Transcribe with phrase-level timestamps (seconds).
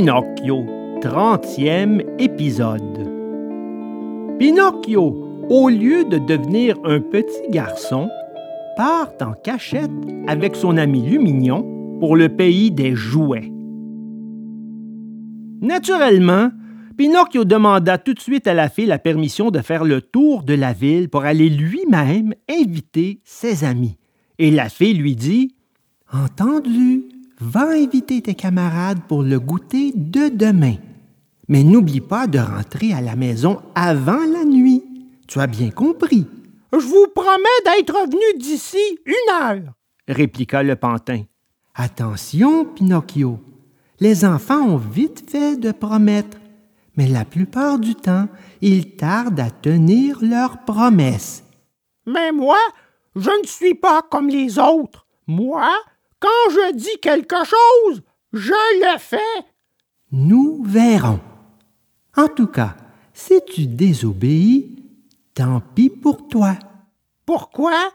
[0.00, 0.64] Pinocchio,
[1.02, 3.06] 30e épisode.
[4.38, 8.08] Pinocchio, au lieu de devenir un petit garçon,
[8.78, 9.90] part en cachette
[10.26, 13.52] avec son ami Lumignon pour le pays des jouets.
[15.60, 16.48] Naturellement,
[16.96, 20.54] Pinocchio demanda tout de suite à la fée la permission de faire le tour de
[20.54, 23.98] la ville pour aller lui-même inviter ses amis.
[24.38, 25.54] Et la fée lui dit
[26.10, 27.09] Entendu,
[27.40, 30.76] va inviter tes camarades pour le goûter de demain.
[31.48, 34.84] Mais n'oublie pas de rentrer à la maison avant la nuit.
[35.26, 36.26] Tu as bien compris.
[36.72, 39.72] Je vous promets d'être revenu d'ici une heure,
[40.06, 41.24] répliqua le pantin.
[41.74, 43.40] Attention, Pinocchio.
[43.98, 46.38] Les enfants ont vite fait de promettre,
[46.96, 48.28] mais la plupart du temps,
[48.60, 51.42] ils tardent à tenir leurs promesses.
[52.06, 52.58] Mais moi,
[53.16, 55.06] je ne suis pas comme les autres.
[55.26, 55.70] Moi,
[56.20, 59.18] quand je dis quelque chose, je le fais.
[60.12, 61.20] Nous verrons.
[62.16, 62.76] En tout cas,
[63.14, 64.76] si tu désobéis,
[65.34, 66.54] tant pis pour toi.
[67.24, 67.92] Pourquoi?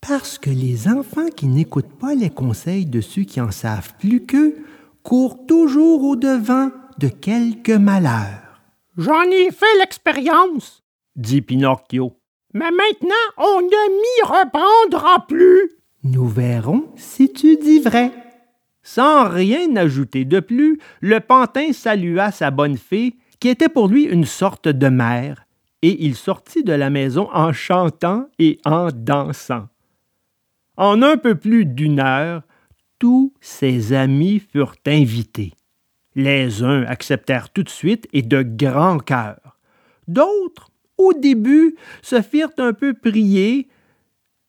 [0.00, 4.24] Parce que les enfants qui n'écoutent pas les conseils de ceux qui en savent plus
[4.24, 4.56] qu'eux
[5.02, 8.60] courent toujours au-devant de quelque malheur.
[8.96, 10.82] J'en ai fait l'expérience,
[11.16, 12.16] dit Pinocchio.
[12.52, 15.79] Mais maintenant, on ne m'y reprendra plus.
[16.02, 18.10] Nous verrons si tu dis vrai.
[18.82, 24.04] Sans rien ajouter de plus, le pantin salua sa bonne fée, qui était pour lui
[24.04, 25.46] une sorte de mère,
[25.82, 29.68] et il sortit de la maison en chantant et en dansant.
[30.76, 32.42] En un peu plus d'une heure,
[32.98, 35.52] tous ses amis furent invités.
[36.14, 39.58] Les uns acceptèrent tout de suite et de grand cœur.
[40.08, 43.68] D'autres, au début, se firent un peu prier,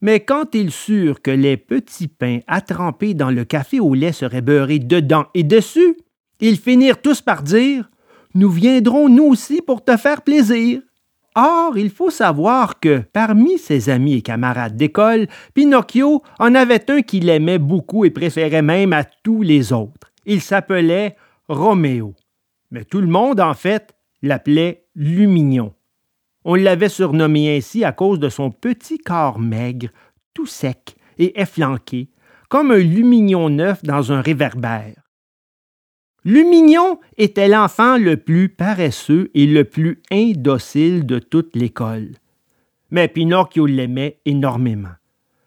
[0.00, 4.42] mais quand ils surent que les petits pains à dans le café au lait seraient
[4.42, 5.96] beurrés dedans et dessus,
[6.40, 7.90] ils finirent tous par dire
[8.34, 10.80] Nous viendrons nous aussi pour te faire plaisir.
[11.34, 17.02] Or, il faut savoir que, parmi ses amis et camarades d'école, Pinocchio en avait un
[17.02, 20.12] qu'il aimait beaucoup et préférait même à tous les autres.
[20.26, 21.16] Il s'appelait
[21.48, 22.14] Roméo.
[22.70, 25.72] Mais tout le monde, en fait, l'appelait Lumignon.
[26.50, 29.90] On l'avait surnommé ainsi à cause de son petit corps maigre,
[30.32, 32.08] tout sec et efflanqué,
[32.48, 34.94] comme un lumignon neuf dans un réverbère.
[36.24, 42.12] Lumignon était l'enfant le plus paresseux et le plus indocile de toute l'école.
[42.90, 44.96] Mais Pinocchio l'aimait énormément.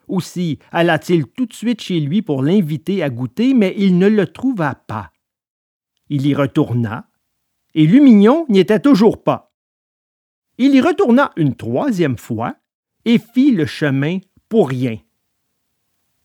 [0.07, 4.27] Aussi alla-t-il tout de suite chez lui pour l'inviter à goûter, mais il ne le
[4.27, 5.09] trouva pas.
[6.09, 7.07] Il y retourna,
[7.73, 9.50] et Lumignon n'y était toujours pas.
[10.63, 12.55] Il y retourna une troisième fois
[13.03, 14.99] et fit le chemin pour rien.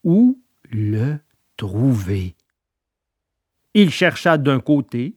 [0.05, 0.39] Où
[0.71, 1.17] le
[1.57, 2.35] trouver?
[3.73, 5.17] Il chercha d'un côté,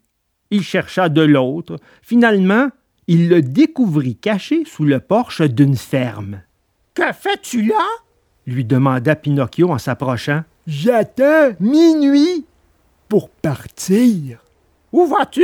[0.51, 1.75] il chercha de l'autre.
[2.01, 2.69] Finalement,
[3.07, 6.41] il le découvrit caché sous le porche d'une ferme.
[6.93, 7.85] Que fais-tu là?
[8.45, 10.45] lui demanda Pinocchio en s'approchant.
[10.65, 12.45] J'attends minuit
[13.09, 14.45] pour partir.
[14.93, 15.43] Où vas-tu?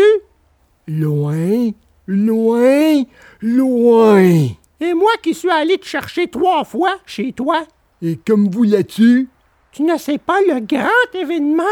[0.88, 1.72] Loin,
[2.08, 3.04] loin,
[3.42, 4.48] loin.
[4.80, 7.64] Et moi qui suis allé te chercher trois fois chez toi.
[8.02, 9.30] Et comme voulais-tu?
[9.72, 11.64] Tu ne sais pas le grand événement,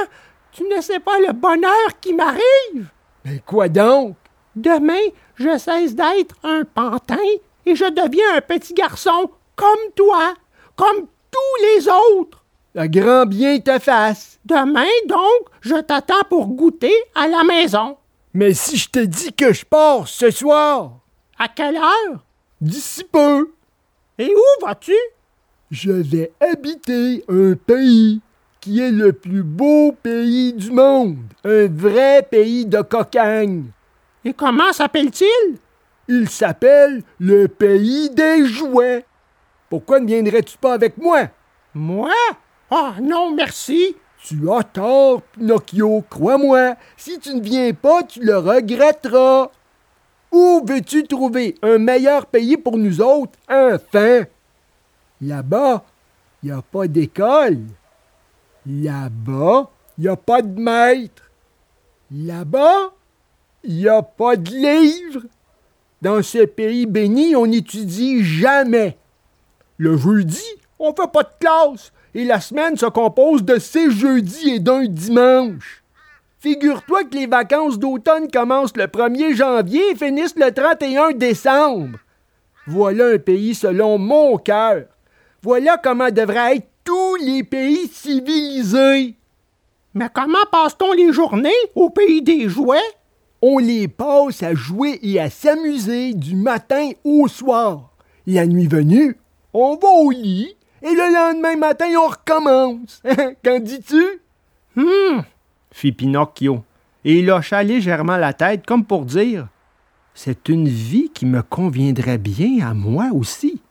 [0.51, 2.89] tu ne sais pas le bonheur qui m'arrive.
[3.25, 4.15] Mais quoi donc?
[4.55, 4.99] Demain,
[5.35, 7.17] je cesse d'être un pantin
[7.65, 10.33] et je deviens un petit garçon comme toi,
[10.75, 12.43] comme tous les autres.
[12.75, 14.39] Le grand bien te fasse.
[14.45, 17.97] Demain, donc, je t'attends pour goûter à la maison.
[18.33, 20.93] Mais si je te dis que je pars ce soir?
[21.37, 22.25] À quelle heure?
[22.59, 23.51] D'ici peu.
[24.17, 24.95] Et où vas-tu?
[25.69, 28.21] Je vais habiter un pays
[28.59, 31.17] qui est le plus beau pays du monde.
[31.43, 33.65] Un vrai pays de cocagne.
[34.25, 35.57] Et comment s'appelle-t-il?
[36.07, 39.05] Il s'appelle le pays des jouets.
[39.69, 41.27] Pourquoi ne viendrais-tu pas avec moi?
[41.73, 42.11] Moi?
[42.71, 43.95] Ah non, merci.
[44.23, 46.75] Tu as tort, Pinocchio, crois-moi.
[46.95, 49.51] Si tu ne viens pas, tu le regretteras.
[50.31, 54.23] Où veux-tu trouver un meilleur pays pour nous autres, enfin?
[55.21, 55.83] Là-bas,
[56.41, 57.59] il n'y a pas d'école.
[58.65, 61.29] Là-bas, il n'y a pas de maître.
[62.09, 62.93] Là-bas,
[63.63, 65.23] il n'y a pas de livre.
[66.01, 68.97] Dans ce pays béni, on n'étudie jamais.
[69.77, 70.43] Le jeudi,
[70.79, 74.85] on fait pas de classe et la semaine se compose de six jeudis et d'un
[74.85, 75.83] dimanche.
[76.39, 81.97] Figure-toi que les vacances d'automne commencent le 1er janvier et finissent le 31 décembre.
[82.67, 84.85] Voilà un pays selon mon cœur.
[85.41, 89.15] Voilà comment devraient être tous les pays civilisés.
[89.93, 92.77] Mais comment passe-t-on les journées au pays des jouets?
[93.41, 97.91] On les passe à jouer et à s'amuser du matin au soir.
[98.25, 99.17] La nuit venue,
[99.53, 103.01] on va au lit et le lendemain matin, on recommence.
[103.43, 104.03] Qu'en dis-tu?
[104.75, 105.23] Hum,
[105.71, 106.63] fit Pinocchio,
[107.05, 109.47] et il hocha légèrement la tête comme pour dire
[110.13, 113.61] C'est une vie qui me conviendrait bien à moi aussi.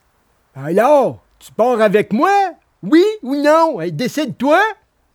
[0.54, 2.30] Alors, tu pars avec moi?
[2.82, 3.78] Oui ou non?
[3.90, 4.60] Décide-toi.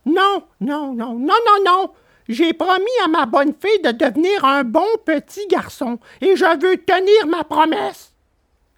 [0.06, 1.90] non, non, non, non, non, non.
[2.30, 6.78] J'ai promis à ma bonne fille de devenir un bon petit garçon et je veux
[6.78, 8.14] tenir ma promesse.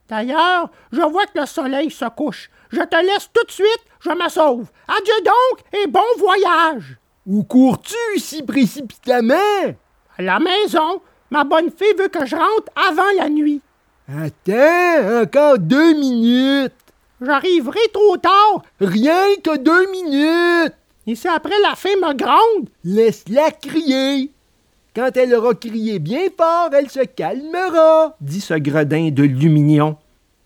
[0.07, 2.49] D'ailleurs, je vois que le soleil se couche.
[2.69, 4.67] Je te laisse tout de suite, je me sauve.
[4.87, 6.97] Adieu donc et bon voyage.
[7.25, 9.35] Où cours-tu si précipitamment?
[10.17, 11.01] À la maison,
[11.31, 13.61] ma bonne fille veut que je rentre avant la nuit.
[14.07, 16.73] Attends, encore deux minutes.
[17.21, 20.73] J'arriverai trop tard Rien que deux minutes.
[21.05, 24.31] et si après la fée me gronde, Laisse-la crier.
[24.95, 28.15] Quand elle aura crié bien fort, elle se calmera.
[28.21, 29.97] Dit ce gredin de Lumignon.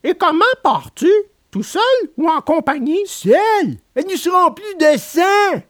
[0.03, 1.09] et comment pars-tu?
[1.53, 1.81] Tout seul
[2.17, 3.05] ou en compagnie?
[3.05, 5.61] Seul, et nous serons plus de cent.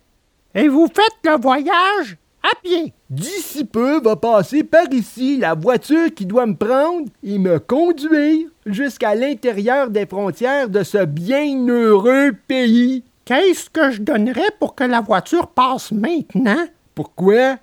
[0.55, 2.93] Et vous faites le voyage à pied.
[3.09, 8.47] D'ici peu va passer par ici la voiture qui doit me prendre et me conduire
[8.65, 13.03] jusqu'à l'intérieur des frontières de ce bienheureux pays.
[13.25, 16.63] Qu'est-ce que je donnerais pour que la voiture passe maintenant?
[16.95, 17.57] Pourquoi?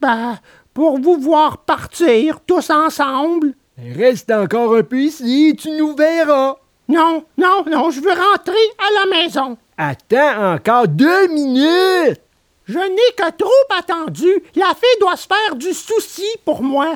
[0.00, 0.38] Ben,
[0.72, 3.54] pour vous voir partir tous ensemble.
[3.76, 6.54] Reste encore un peu ici et tu nous verras.
[6.88, 9.56] Non, non, non, je veux rentrer à la maison.
[9.78, 12.20] Attends encore deux minutes.
[12.66, 14.28] Je n'ai que trop attendu.
[14.54, 16.94] La fille doit se faire du souci pour moi.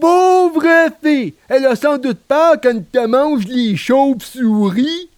[0.00, 0.62] Pauvre
[1.02, 5.10] fille, elle a sans doute peur qu'on te mange les chauves-souris.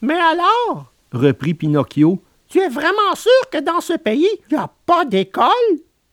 [0.00, 2.18] Mais alors, reprit Pinocchio.
[2.48, 5.44] tu es vraiment sûr que dans ce pays, il n'y a pas d'école,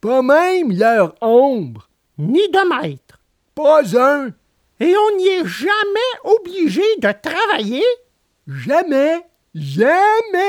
[0.02, 1.88] Pas même leur ombre.
[2.18, 3.20] ni de maître.
[3.56, 4.32] Pas un.
[4.80, 7.84] Et on n'y est jamais obligé de travailler?
[8.48, 9.22] Jamais,
[9.56, 10.44] jamais,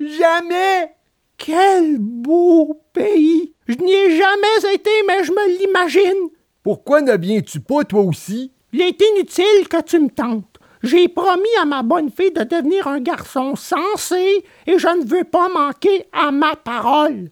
[0.00, 0.94] jamais.
[1.36, 3.54] Quel beau pays!
[3.66, 6.30] Je n'y ai jamais été, mais je me l'imagine.
[6.62, 8.52] Pourquoi ne viens-tu pas toi aussi?
[8.72, 10.58] Il est inutile que tu me tentes.
[10.82, 15.24] J'ai promis à ma bonne fille de devenir un garçon sensé et je ne veux
[15.24, 17.30] pas manquer à ma parole.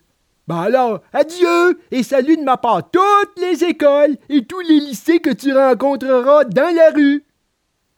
[0.49, 5.21] Ben alors, adieu et salut de ma part toutes les écoles et tous les lycées
[5.21, 7.25] que tu rencontreras dans la rue.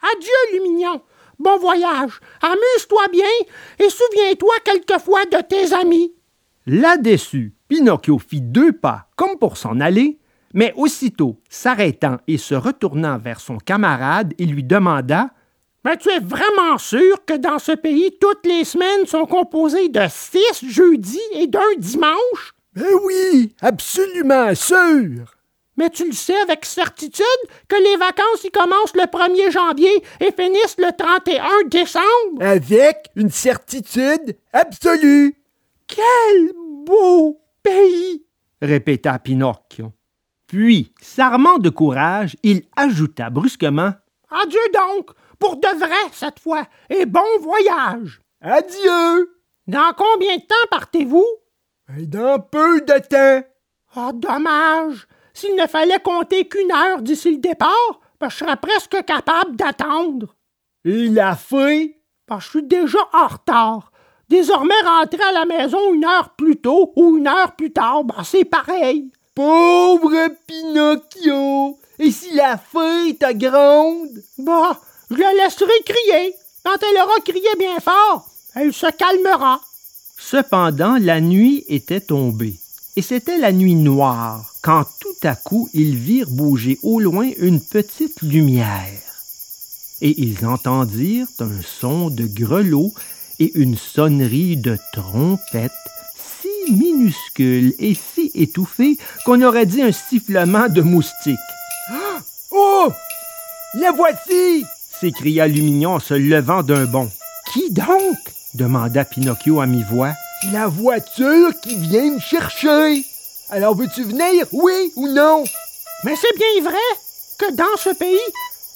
[0.02, 1.00] Adieu, Lumignon.
[1.38, 2.20] Bon voyage.
[2.42, 3.24] Amuse-toi bien
[3.78, 6.12] et souviens-toi quelquefois de tes amis.
[6.66, 10.18] Là-dessus, Pinocchio fit deux pas comme pour s'en aller,
[10.52, 15.30] mais aussitôt, s'arrêtant et se retournant vers son camarade, il lui demanda
[15.84, 20.00] Mais tu es vraiment sûr que dans ce pays, toutes les semaines sont composées de
[20.08, 22.54] six jeudis et d'un dimanche?
[22.74, 25.36] Ben oui, absolument sûr.
[25.76, 27.24] Mais tu le sais avec certitude
[27.68, 32.40] que les vacances y commencent le 1er janvier et finissent le 31 décembre?
[32.40, 35.34] Avec une certitude absolue.
[35.86, 36.52] Quel
[36.86, 38.24] beau pays!
[38.62, 39.92] répéta Pinocchio.
[40.46, 43.92] Puis, s'armant de courage, il ajouta brusquement
[44.30, 45.10] Adieu donc,
[45.44, 48.22] pour de vrai cette fois, et bon voyage!
[48.40, 49.38] Adieu.
[49.66, 51.26] Dans combien de temps partez-vous?
[51.98, 53.46] Et dans peu de temps.
[53.94, 55.06] Ah, dommage!
[55.34, 60.34] S'il ne fallait compter qu'une heure d'ici le départ, ben, je serais presque capable d'attendre.
[60.86, 62.00] Et la fée?
[62.26, 63.92] Ben, je suis déjà en retard.
[64.30, 68.24] Désormais, rentrer à la maison une heure plus tôt ou une heure plus tard, ben,
[68.24, 69.12] c'est pareil.
[69.34, 71.78] Pauvre Pinocchio.
[71.98, 74.22] Et si la fée te gronde?
[74.38, 74.80] Bah,
[75.14, 76.34] je la laisserai crier.
[76.64, 79.60] Quand elle aura crié bien fort, elle se calmera.
[80.18, 82.54] Cependant, la nuit était tombée,
[82.96, 87.60] et c'était la nuit noire, quand tout à coup ils virent bouger au loin une
[87.60, 89.00] petite lumière.
[90.00, 92.92] Et ils entendirent un son de grelot
[93.38, 95.72] et une sonnerie de trompette
[96.16, 101.38] si minuscule et si étouffée qu'on aurait dit un sifflement de moustique.
[102.50, 102.92] Oh!
[103.74, 104.64] La voici!
[105.00, 107.10] S'écria Lumignon en se levant d'un bond.
[107.52, 108.18] Qui donc?
[108.54, 110.12] demanda Pinocchio à mi-voix.
[110.52, 113.04] La voiture qui vient me chercher.
[113.50, 115.44] Alors veux-tu venir, oui ou non?
[116.04, 116.76] Mais c'est bien vrai
[117.38, 118.18] que dans ce pays,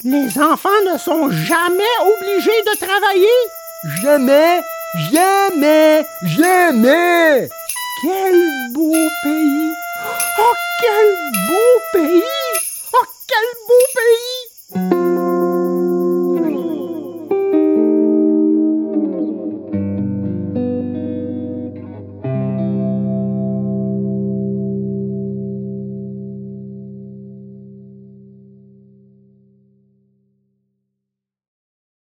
[0.04, 3.26] les enfants ne sont jamais obligés de travailler.
[4.02, 4.60] Jamais,
[5.12, 7.48] jamais, jamais!
[8.02, 9.72] Quel beau pays!
[10.38, 12.37] Oh, quel beau pays!